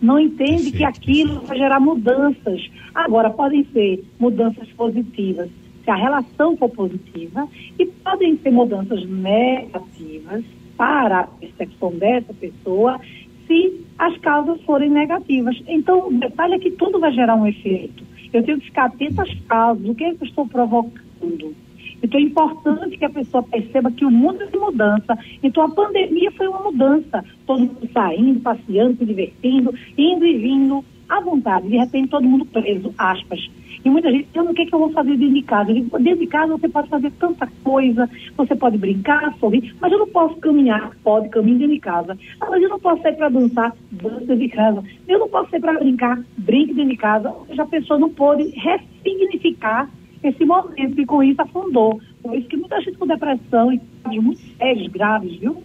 Não 0.00 0.18
entende 0.18 0.72
que 0.72 0.84
aquilo 0.84 1.40
vai 1.40 1.56
gerar 1.56 1.80
mudanças. 1.80 2.68
Agora, 2.94 3.30
podem 3.30 3.64
ser 3.72 4.04
mudanças 4.18 4.68
positivas, 4.72 5.48
se 5.86 5.90
a 5.92 5.94
relação 5.94 6.56
for 6.56 6.68
positiva, 6.68 7.48
e 7.78 7.86
podem 7.86 8.36
ser 8.38 8.50
mudanças 8.50 9.08
negativas 9.08 10.44
para 10.76 11.20
a 11.20 11.26
percepção 11.28 11.92
dessa 11.92 12.34
pessoa, 12.34 13.00
se 13.46 13.86
as 13.96 14.18
causas 14.18 14.60
forem 14.62 14.90
negativas. 14.90 15.56
Então, 15.68 16.08
o 16.08 16.12
detalhe 16.12 16.54
é 16.54 16.58
que 16.58 16.72
tudo 16.72 16.98
vai 16.98 17.12
gerar 17.12 17.36
um 17.36 17.46
efeito. 17.46 18.02
Eu 18.32 18.42
tenho 18.42 18.58
que 18.58 18.66
ficar 18.66 18.86
atenta 18.86 19.22
às 19.22 19.32
causas, 19.42 19.88
o 19.88 19.94
que, 19.94 20.04
é 20.04 20.12
que 20.12 20.24
eu 20.24 20.26
estou 20.26 20.48
provocando. 20.48 21.54
Então 22.02 22.20
é 22.20 22.22
importante 22.24 22.98
que 22.98 23.04
a 23.04 23.10
pessoa 23.10 23.42
perceba 23.44 23.90
que 23.90 24.04
o 24.04 24.10
mundo 24.10 24.42
é 24.42 24.46
de 24.46 24.58
mudança. 24.58 25.16
Então 25.42 25.62
a 25.62 25.70
pandemia 25.70 26.30
foi 26.32 26.46
uma 26.48 26.60
mudança. 26.60 27.24
Todo 27.46 27.60
mundo 27.60 27.88
saindo, 27.92 28.40
passeando, 28.40 28.98
se 28.98 29.06
divertindo, 29.06 29.72
indo 29.96 30.26
e 30.26 30.36
vindo 30.36 30.84
à 31.08 31.20
vontade. 31.20 31.68
De 31.68 31.76
repente 31.76 32.08
todo 32.08 32.28
mundo 32.28 32.44
preso, 32.44 32.92
aspas. 32.98 33.48
E 33.86 33.88
muita 33.88 34.10
gente 34.10 34.26
dizendo 34.26 34.50
o 34.50 34.54
que, 34.54 34.62
é 34.62 34.66
que 34.66 34.74
eu 34.74 34.80
vou 34.80 34.90
fazer 34.90 35.16
dentro 35.16 35.34
de 35.34 35.42
casa. 35.42 35.70
Eu 35.70 35.74
digo, 35.76 35.98
dentro 36.00 36.18
de 36.18 36.26
casa 36.26 36.56
você 36.56 36.68
pode 36.68 36.88
fazer 36.88 37.12
tanta 37.20 37.46
coisa, 37.62 38.10
você 38.36 38.56
pode 38.56 38.76
brincar, 38.76 39.32
sorrir, 39.38 39.76
mas 39.80 39.92
eu 39.92 40.00
não 40.00 40.08
posso 40.08 40.34
caminhar, 40.38 40.90
pode, 41.04 41.28
caminhar 41.28 41.58
dentro 41.60 41.74
de 41.74 41.80
casa. 41.80 42.18
Ah, 42.40 42.46
mas 42.50 42.60
eu 42.64 42.68
não 42.68 42.80
posso 42.80 43.00
sair 43.00 43.14
para 43.14 43.28
dançar, 43.28 43.76
dança 43.92 44.18
dentro 44.18 44.38
de 44.38 44.48
casa. 44.48 44.82
Eu 45.06 45.20
não 45.20 45.28
posso 45.28 45.50
sair 45.50 45.60
para 45.60 45.78
brincar, 45.78 46.20
brinque 46.36 46.74
dentro 46.74 46.90
de 46.90 46.96
casa. 46.96 47.32
Já 47.50 47.62
a 47.62 47.66
pessoa 47.66 47.96
não 47.96 48.10
pode 48.10 48.42
ressignificar 48.58 49.88
esse 50.20 50.44
momento 50.44 51.00
e 51.00 51.06
com 51.06 51.22
isso 51.22 51.40
afundou. 51.40 52.00
Por 52.24 52.36
isso 52.36 52.48
que 52.48 52.56
muita 52.56 52.80
gente 52.80 52.98
com 52.98 53.06
depressão 53.06 53.72
e 53.72 53.80
muito 54.20 54.40
sérios, 54.58 54.88
graves, 54.88 55.36
viu? 55.36 55.62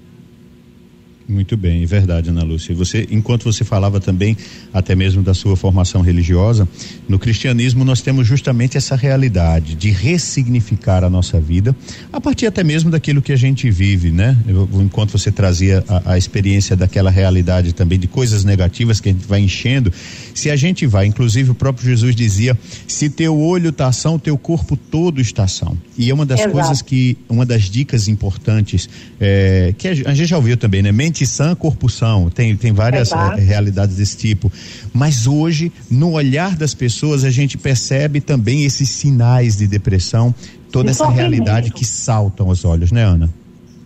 Muito 1.31 1.55
bem, 1.55 1.81
é 1.81 1.85
verdade, 1.85 2.29
Ana 2.29 2.43
Lúcia. 2.43 2.75
Você, 2.75 3.07
enquanto 3.09 3.45
você 3.45 3.63
falava 3.63 4.01
também, 4.01 4.35
até 4.73 4.93
mesmo 4.95 5.23
da 5.23 5.33
sua 5.33 5.55
formação 5.55 6.01
religiosa, 6.01 6.67
no 7.07 7.17
cristianismo 7.17 7.85
nós 7.85 8.01
temos 8.01 8.27
justamente 8.27 8.77
essa 8.77 8.97
realidade 8.97 9.75
de 9.75 9.91
ressignificar 9.91 11.05
a 11.05 11.09
nossa 11.09 11.39
vida, 11.39 11.73
a 12.11 12.19
partir 12.19 12.47
até 12.47 12.65
mesmo 12.65 12.91
daquilo 12.91 13.21
que 13.21 13.31
a 13.31 13.38
gente 13.38 13.71
vive, 13.71 14.11
né? 14.11 14.38
Eu, 14.45 14.67
enquanto 14.73 15.11
você 15.11 15.31
trazia 15.31 15.85
a, 15.88 16.13
a, 16.13 16.17
experiência 16.17 16.75
daquela 16.75 17.09
realidade 17.09 17.71
também 17.71 17.97
de 17.97 18.07
coisas 18.07 18.43
negativas 18.43 19.00
que 19.00 19.07
a 19.07 19.11
gente 19.13 19.25
vai 19.25 19.39
enchendo, 19.39 19.91
se 20.33 20.50
a 20.50 20.55
gente 20.55 20.85
vai, 20.85 21.05
inclusive 21.05 21.51
o 21.51 21.55
próprio 21.55 21.85
Jesus 21.85 22.15
dizia, 22.15 22.57
se 22.88 23.09
teu 23.09 23.38
olho 23.38 23.69
está 23.69 23.88
ação, 23.88 24.17
teu 24.17 24.38
corpo 24.38 24.75
todo 24.75 25.21
está 25.21 25.43
ação. 25.43 25.77
E 25.97 26.09
é 26.09 26.13
uma 26.13 26.25
das 26.25 26.39
Exato. 26.39 26.53
coisas 26.53 26.81
que, 26.81 27.17
uma 27.29 27.45
das 27.45 27.63
dicas 27.63 28.07
importantes, 28.07 28.89
é, 29.19 29.73
que 29.77 29.88
a, 29.88 29.91
a 29.91 30.13
gente 30.13 30.25
já 30.25 30.38
ouviu 30.38 30.57
também, 30.57 30.81
né? 30.81 30.91
Mente 30.91 31.25
sã, 31.25 31.55
corpo 31.55 31.89
são. 31.89 32.29
Tem, 32.29 32.55
tem 32.55 32.71
várias 32.71 33.11
é, 33.11 33.35
realidades 33.35 33.97
desse 33.97 34.17
tipo. 34.17 34.51
Mas 34.93 35.27
hoje, 35.27 35.71
no 35.89 36.13
olhar 36.13 36.55
das 36.55 36.73
pessoas, 36.73 37.23
a 37.23 37.29
gente 37.29 37.57
percebe 37.57 38.21
também 38.21 38.63
esses 38.63 38.89
sinais 38.89 39.57
de 39.57 39.67
depressão, 39.67 40.33
toda 40.71 40.85
de 40.85 40.91
essa 40.91 41.09
realidade 41.09 41.71
que 41.71 41.85
saltam 41.85 42.47
aos 42.47 42.65
olhos, 42.65 42.91
né, 42.91 43.03
Ana? 43.03 43.29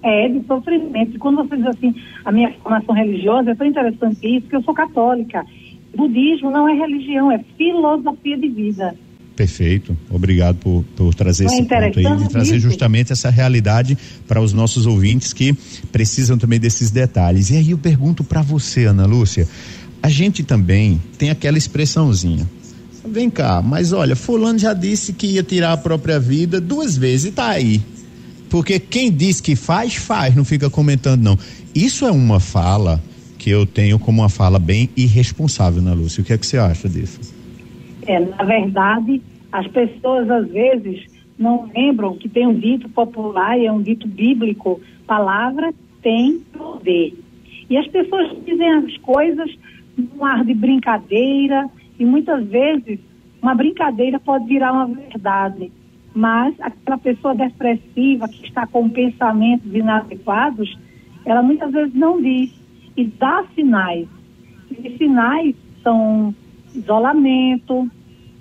É, 0.03 0.29
de 0.29 0.45
sofrimento. 0.45 1.17
Quando 1.17 1.37
você 1.37 1.57
diz 1.57 1.65
assim, 1.65 1.95
a 2.23 2.31
minha 2.31 2.53
formação 2.61 2.93
religiosa, 2.93 3.51
é 3.51 3.55
tão 3.55 3.65
interessante 3.65 4.37
isso, 4.37 4.47
que 4.47 4.55
eu 4.55 4.61
sou 4.61 4.73
católica. 4.73 5.43
Budismo 5.95 6.51
não 6.51 6.67
é 6.67 6.73
religião, 6.73 7.31
é 7.31 7.39
filosofia 7.57 8.37
de 8.37 8.49
vida. 8.49 8.95
Perfeito. 9.35 9.95
Obrigado 10.09 10.55
por, 10.57 10.83
por 10.95 11.13
trazer 11.13 11.43
é 11.43 11.47
esse 11.47 11.63
ponto 11.63 11.99
aí, 11.99 12.17
de 12.17 12.29
trazer 12.29 12.57
justamente 12.59 13.11
essa 13.11 13.29
realidade 13.29 13.97
para 14.27 14.39
os 14.39 14.53
nossos 14.53 14.85
ouvintes 14.85 15.33
que 15.33 15.53
precisam 15.91 16.37
também 16.37 16.59
desses 16.59 16.89
detalhes. 16.89 17.49
E 17.49 17.57
aí 17.57 17.71
eu 17.71 17.77
pergunto 17.77 18.23
para 18.23 18.41
você, 18.41 18.85
Ana 18.85 19.05
Lúcia, 19.05 19.47
a 20.01 20.07
gente 20.09 20.41
também 20.43 21.01
tem 21.17 21.29
aquela 21.29 21.57
expressãozinha. 21.57 22.49
Vem 23.07 23.29
cá, 23.29 23.61
mas 23.61 23.91
olha, 23.91 24.15
fulano 24.15 24.57
já 24.57 24.73
disse 24.73 25.13
que 25.13 25.27
ia 25.27 25.43
tirar 25.43 25.73
a 25.73 25.77
própria 25.77 26.19
vida 26.19 26.61
duas 26.61 26.97
vezes 26.97 27.25
e 27.25 27.31
tá 27.31 27.49
aí. 27.49 27.81
Porque 28.49 28.79
quem 28.79 29.11
diz 29.11 29.41
que 29.41 29.55
faz, 29.55 29.95
faz, 29.95 30.33
não 30.33 30.45
fica 30.45 30.69
comentando 30.69 31.21
não. 31.21 31.37
Isso 31.73 32.05
é 32.05 32.11
uma 32.11 32.39
fala 32.39 33.03
que 33.45 33.51
eu 33.51 33.63
tenho 33.63 33.99
como 33.99 34.23
uma 34.23 34.27
fala 34.27 34.57
bem 34.57 34.89
irresponsável, 34.97 35.79
Ana 35.79 35.93
Lúcia. 35.93 36.23
O 36.23 36.25
que 36.25 36.33
é 36.33 36.37
que 36.37 36.47
você 36.47 36.57
acha 36.57 36.89
disso? 36.89 37.31
É, 38.07 38.19
na 38.19 38.43
verdade, 38.43 39.21
as 39.51 39.67
pessoas 39.67 40.27
às 40.31 40.47
vezes 40.49 41.05
não 41.37 41.69
lembram 41.71 42.17
que 42.17 42.27
tem 42.27 42.47
um 42.47 42.57
dito 42.57 42.89
popular 42.89 43.55
e 43.55 43.67
é 43.67 43.71
um 43.71 43.83
dito 43.83 44.07
bíblico: 44.07 44.81
palavra 45.05 45.71
tem 46.01 46.39
poder. 46.57 47.13
E 47.69 47.77
as 47.77 47.85
pessoas 47.85 48.35
dizem 48.43 48.67
as 48.67 48.97
coisas 48.97 49.55
num 49.95 50.25
ar 50.25 50.43
de 50.43 50.55
brincadeira 50.55 51.69
e 51.99 52.03
muitas 52.03 52.43
vezes 52.47 52.97
uma 53.39 53.53
brincadeira 53.53 54.19
pode 54.19 54.47
virar 54.47 54.73
uma 54.73 54.87
verdade. 54.87 55.71
Mas 56.15 56.55
aquela 56.59 56.97
pessoa 56.97 57.35
depressiva 57.35 58.27
que 58.27 58.47
está 58.47 58.65
com 58.65 58.89
pensamentos 58.89 59.71
inadequados, 59.71 60.75
ela 61.23 61.43
muitas 61.43 61.71
vezes 61.71 61.93
não 61.93 62.19
diz 62.19 62.64
e 62.95 63.05
dá 63.05 63.43
sinais. 63.53 64.07
E 64.71 64.97
sinais 64.97 65.55
são 65.83 66.33
isolamento, 66.73 67.89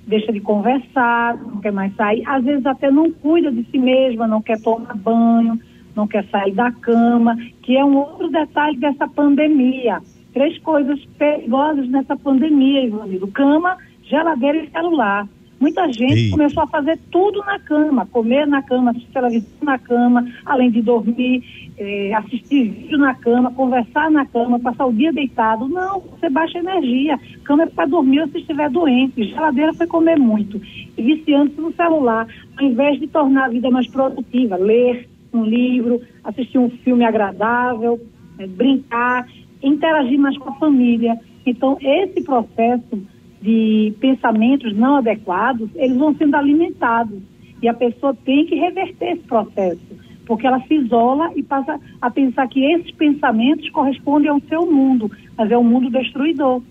deixa 0.07 0.33
de 0.33 0.41
conversar, 0.41 1.37
não 1.37 1.61
quer 1.61 1.73
mais 1.73 1.95
sair, 1.97 2.23
às 2.27 2.45
vezes 2.45 2.65
até 2.67 2.91
não 2.91 3.11
cuida 3.11 3.51
de 3.51 3.65
si 3.71 3.79
mesma, 3.79 4.27
não 4.27 4.43
quer 4.43 4.61
tomar 4.61 4.97
banho, 4.97 5.59
não 5.95 6.07
quer 6.07 6.25
sair 6.29 6.53
da 6.53 6.71
cama, 6.73 7.37
que 7.63 7.77
é 7.77 7.85
um 7.85 7.97
outro 7.97 8.31
detalhe 8.31 8.77
dessa 8.79 9.09
pandemia. 9.09 10.01
Três 10.33 10.59
coisas 10.59 11.03
perigosas 11.17 11.89
nessa 11.89 12.17
pandemia, 12.17 12.85
Ivanildo. 12.85 13.29
Cama, 13.29 13.77
geladeira 14.03 14.59
e 14.59 14.71
celular. 14.71 15.29
Muita 15.65 15.91
gente 15.91 16.13
Eita. 16.13 16.37
começou 16.37 16.63
a 16.63 16.67
fazer 16.67 16.99
tudo 17.11 17.39
na 17.39 17.59
cama, 17.59 18.05
comer 18.13 18.47
na 18.47 18.61
cama, 18.61 18.91
assistir 18.91 19.11
televisão 19.13 19.49
na 19.63 19.79
cama, 19.79 20.29
além 20.45 20.71
de 20.71 20.83
dormir, 20.83 21.43
eh, 21.79 22.13
assistir 22.13 22.69
vídeo 22.69 22.99
na 22.99 23.15
cama, 23.15 23.51
conversar 23.51 24.11
na 24.11 24.27
cama, 24.27 24.61
passar 24.61 24.85
o 24.85 24.93
dia 24.93 25.11
deitado. 25.11 25.67
Não, 25.67 26.01
você 26.01 26.29
baixa 26.29 26.59
energia. 26.59 27.19
Cama 27.45 27.63
é 27.63 27.67
para 27.67 27.87
dormir 27.87 28.21
ou 28.21 28.29
se 28.29 28.41
estiver 28.41 28.69
doente. 28.69 29.25
Geladeira 29.25 29.73
foi 29.73 29.87
comer 29.87 30.19
muito. 30.19 30.61
E 30.99 31.03
viciando-se 31.03 31.59
no 31.59 31.73
celular, 31.73 32.29
ao 32.59 32.67
invés 32.67 33.01
de 33.01 33.07
tornar 33.07 33.47
a 33.47 33.49
vida 33.49 33.71
mais 33.71 33.89
produtiva, 33.89 34.57
ler 34.57 35.09
um 35.33 35.45
livro, 35.45 36.03
assistir 36.25 36.59
um 36.59 36.69
filme 36.69 37.07
agradável, 37.07 37.99
eh, 38.39 38.47
brincar, 38.47 39.27
interagir 39.63 40.19
mais 40.19 40.37
com 40.37 40.51
a 40.51 40.57
família. 40.57 41.19
Então, 41.47 41.79
esse 41.81 42.23
processo 42.23 43.14
de 43.45 43.93
pensamentos 44.01 44.75
não 44.75 44.97
adequados, 44.97 45.69
eles 45.77 45.99
vão 45.99 46.15
sendo 46.15 46.35
alimentados. 46.35 47.19
E 47.63 47.69
a 47.69 47.75
pessoa 47.75 48.17
tem 48.25 48.47
que 48.47 48.55
reverter 48.55 49.13
esse 49.13 49.23
processo, 49.25 49.83
porque 50.27 50.47
ela 50.47 50.61
se 50.61 50.75
isola 50.75 51.31
e 51.37 51.43
passa 51.43 51.79
a 52.01 52.11
pensar 52.11 52.49
que 52.49 52.65
esses 52.65 52.91
pensamentos 52.93 53.69
correspondem 53.69 54.31
ao 54.31 54.41
seu 54.49 54.63
mundo, 54.63 55.11
mas 55.37 55.51
é 55.51 55.59
um 55.59 55.65
mundo 55.65 55.91
destruidor. 55.91 56.63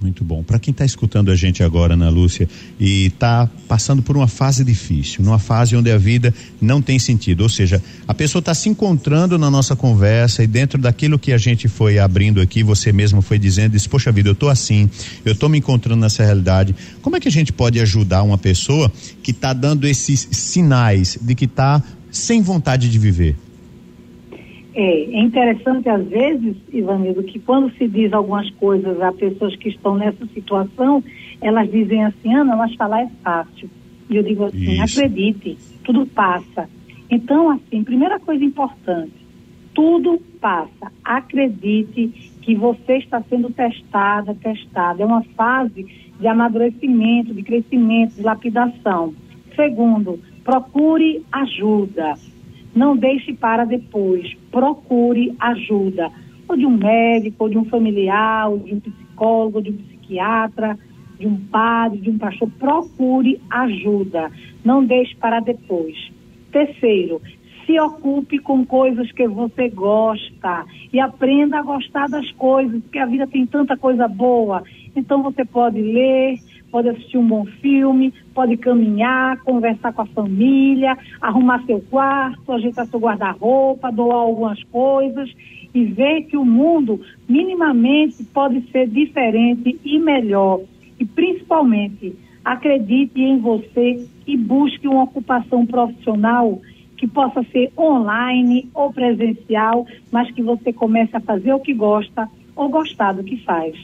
Muito 0.00 0.24
bom. 0.24 0.42
Para 0.42 0.58
quem 0.58 0.72
está 0.72 0.82
escutando 0.82 1.30
a 1.30 1.36
gente 1.36 1.62
agora, 1.62 1.92
Ana 1.92 2.08
Lúcia, 2.08 2.48
e 2.78 3.06
está 3.06 3.46
passando 3.68 4.00
por 4.00 4.16
uma 4.16 4.26
fase 4.26 4.64
difícil, 4.64 5.22
numa 5.22 5.38
fase 5.38 5.76
onde 5.76 5.90
a 5.90 5.98
vida 5.98 6.34
não 6.58 6.80
tem 6.80 6.98
sentido, 6.98 7.42
ou 7.42 7.50
seja, 7.50 7.82
a 8.08 8.14
pessoa 8.14 8.40
está 8.40 8.54
se 8.54 8.70
encontrando 8.70 9.38
na 9.38 9.50
nossa 9.50 9.76
conversa 9.76 10.42
e 10.42 10.46
dentro 10.46 10.80
daquilo 10.80 11.18
que 11.18 11.34
a 11.34 11.38
gente 11.38 11.68
foi 11.68 11.98
abrindo 11.98 12.40
aqui, 12.40 12.62
você 12.62 12.90
mesmo 12.92 13.20
foi 13.20 13.38
dizendo, 13.38 13.72
disse, 13.72 13.90
poxa 13.90 14.10
vida, 14.10 14.30
eu 14.30 14.32
estou 14.32 14.48
assim, 14.48 14.88
eu 15.22 15.32
estou 15.32 15.50
me 15.50 15.58
encontrando 15.58 16.00
nessa 16.00 16.24
realidade. 16.24 16.74
Como 17.02 17.16
é 17.16 17.20
que 17.20 17.28
a 17.28 17.32
gente 17.32 17.52
pode 17.52 17.78
ajudar 17.78 18.22
uma 18.22 18.38
pessoa 18.38 18.90
que 19.22 19.32
está 19.32 19.52
dando 19.52 19.86
esses 19.86 20.28
sinais 20.32 21.18
de 21.20 21.34
que 21.34 21.44
está 21.44 21.82
sem 22.10 22.40
vontade 22.40 22.88
de 22.88 22.98
viver? 22.98 23.36
É, 24.82 25.02
é 25.02 25.20
interessante 25.20 25.90
às 25.90 26.06
vezes, 26.06 26.56
Ivanildo, 26.72 27.22
que 27.24 27.38
quando 27.38 27.70
se 27.74 27.86
diz 27.86 28.14
algumas 28.14 28.48
coisas 28.52 28.98
a 29.02 29.12
pessoas 29.12 29.54
que 29.56 29.68
estão 29.68 29.94
nessa 29.94 30.24
situação, 30.28 31.04
elas 31.38 31.70
dizem 31.70 32.02
assim, 32.02 32.34
Ana, 32.34 32.56
mas 32.56 32.74
falar 32.76 33.02
é 33.02 33.10
fácil. 33.22 33.68
E 34.08 34.16
eu 34.16 34.22
digo 34.22 34.44
assim, 34.44 34.82
Isso. 34.82 34.98
acredite, 34.98 35.58
tudo 35.84 36.06
passa. 36.06 36.66
Então, 37.10 37.50
assim, 37.50 37.84
primeira 37.84 38.18
coisa 38.20 38.42
importante, 38.42 39.12
tudo 39.74 40.18
passa. 40.40 40.90
Acredite 41.04 42.08
que 42.40 42.54
você 42.54 42.96
está 42.96 43.20
sendo 43.28 43.50
testada, 43.50 44.34
testada. 44.34 45.02
É 45.02 45.04
uma 45.04 45.22
fase 45.36 45.86
de 46.18 46.26
amadurecimento, 46.26 47.34
de 47.34 47.42
crescimento, 47.42 48.14
de 48.14 48.22
lapidação. 48.22 49.12
Segundo, 49.54 50.18
procure 50.42 51.22
ajuda. 51.30 52.14
Não 52.74 52.96
deixe 52.96 53.32
para 53.32 53.64
depois. 53.64 54.32
Procure 54.50 55.34
ajuda. 55.38 56.10
Ou 56.48 56.56
de 56.56 56.66
um 56.66 56.76
médico, 56.76 57.44
ou 57.44 57.50
de 57.50 57.58
um 57.58 57.64
familiar, 57.64 58.50
ou 58.50 58.58
de 58.58 58.74
um 58.74 58.80
psicólogo, 58.80 59.58
ou 59.58 59.62
de 59.62 59.70
um 59.70 59.76
psiquiatra, 59.76 60.78
de 61.18 61.26
um 61.26 61.36
padre, 61.36 62.00
de 62.00 62.10
um 62.10 62.18
pastor. 62.18 62.48
Procure 62.58 63.40
ajuda. 63.50 64.30
Não 64.64 64.84
deixe 64.84 65.14
para 65.16 65.40
depois. 65.40 65.96
Terceiro, 66.50 67.20
se 67.70 67.78
ocupe 67.78 68.38
com 68.38 68.66
coisas 68.66 69.10
que 69.12 69.28
você 69.28 69.68
gosta 69.68 70.66
e 70.92 70.98
aprenda 70.98 71.58
a 71.58 71.62
gostar 71.62 72.08
das 72.08 72.28
coisas, 72.32 72.82
porque 72.82 72.98
a 72.98 73.06
vida 73.06 73.26
tem 73.26 73.46
tanta 73.46 73.76
coisa 73.76 74.08
boa. 74.08 74.64
Então 74.96 75.22
você 75.22 75.44
pode 75.44 75.80
ler, 75.80 76.38
pode 76.70 76.88
assistir 76.88 77.18
um 77.18 77.26
bom 77.26 77.44
filme, 77.44 78.12
pode 78.34 78.56
caminhar, 78.56 79.38
conversar 79.40 79.92
com 79.92 80.02
a 80.02 80.06
família, 80.06 80.96
arrumar 81.20 81.64
seu 81.66 81.80
quarto, 81.90 82.52
ajeitar 82.52 82.86
seu 82.86 83.00
guarda-roupa, 83.00 83.90
doar 83.90 84.18
algumas 84.18 84.62
coisas 84.64 85.30
e 85.74 85.84
ver 85.84 86.22
que 86.22 86.36
o 86.36 86.44
mundo 86.44 87.00
minimamente 87.28 88.24
pode 88.24 88.60
ser 88.70 88.88
diferente 88.88 89.78
e 89.84 89.98
melhor. 89.98 90.60
E 90.98 91.04
principalmente, 91.04 92.14
acredite 92.44 93.20
em 93.20 93.38
você 93.38 94.06
e 94.26 94.36
busque 94.36 94.88
uma 94.88 95.04
ocupação 95.04 95.66
profissional 95.66 96.60
que 96.96 97.06
possa 97.06 97.42
ser 97.44 97.72
online 97.78 98.68
ou 98.74 98.92
presencial, 98.92 99.86
mas 100.12 100.30
que 100.32 100.42
você 100.42 100.72
comece 100.72 101.16
a 101.16 101.20
fazer 101.20 101.52
o 101.54 101.60
que 101.60 101.72
gosta 101.72 102.28
ou 102.54 102.68
gostar 102.68 103.12
do 103.12 103.24
que 103.24 103.38
faz. 103.38 103.74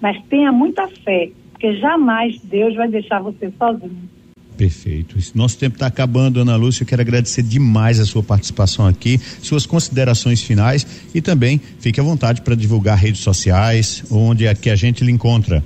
Mas 0.00 0.22
tenha 0.26 0.52
muita 0.52 0.86
fé, 0.86 1.30
porque 1.60 1.76
jamais 1.76 2.40
Deus 2.42 2.74
vai 2.74 2.88
deixar 2.88 3.20
você 3.20 3.52
sozinho. 3.58 4.08
Perfeito. 4.56 5.16
Nosso 5.34 5.58
tempo 5.58 5.76
está 5.76 5.86
acabando, 5.86 6.40
Ana 6.40 6.56
Lúcia. 6.56 6.82
Eu 6.82 6.86
quero 6.86 7.02
agradecer 7.02 7.42
demais 7.42 8.00
a 8.00 8.06
sua 8.06 8.22
participação 8.22 8.86
aqui, 8.86 9.18
suas 9.18 9.66
considerações 9.66 10.42
finais 10.42 11.10
e 11.14 11.20
também 11.20 11.58
fique 11.58 12.00
à 12.00 12.02
vontade 12.02 12.40
para 12.40 12.54
divulgar 12.54 12.96
redes 12.96 13.20
sociais, 13.20 14.04
onde 14.10 14.46
é 14.46 14.54
que 14.54 14.70
a 14.70 14.76
gente 14.76 15.04
lhe 15.04 15.12
encontra. 15.12 15.62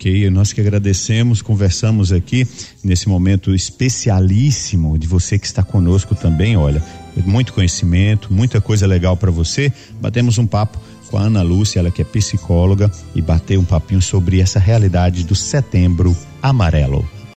Ok, 0.00 0.30
nós 0.30 0.50
que 0.50 0.62
agradecemos, 0.62 1.42
conversamos 1.42 2.10
aqui 2.10 2.48
nesse 2.82 3.06
momento 3.06 3.54
especialíssimo 3.54 4.96
de 4.96 5.06
você 5.06 5.38
que 5.38 5.44
está 5.44 5.62
conosco 5.62 6.14
também, 6.14 6.56
olha, 6.56 6.82
muito 7.26 7.52
conhecimento, 7.52 8.32
muita 8.32 8.62
coisa 8.62 8.86
legal 8.86 9.14
para 9.14 9.30
você. 9.30 9.70
Batemos 10.00 10.38
um 10.38 10.46
papo 10.46 10.80
com 11.10 11.18
a 11.18 11.24
Ana 11.24 11.42
Lúcia, 11.42 11.80
ela 11.80 11.90
que 11.90 12.00
é 12.00 12.04
psicóloga, 12.06 12.90
e 13.14 13.20
bateu 13.20 13.60
um 13.60 13.64
papinho 13.64 14.00
sobre 14.00 14.40
essa 14.40 14.58
realidade 14.58 15.22
do 15.22 15.34
setembro 15.34 16.16
amarelo. 16.40 17.06